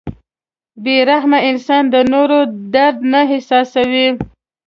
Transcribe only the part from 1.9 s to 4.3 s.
د نورو درد نه احساسوي.